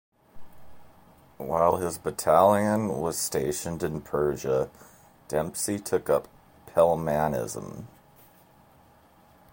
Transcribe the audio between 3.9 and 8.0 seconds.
Persia, Dempsey took up Pelmanism.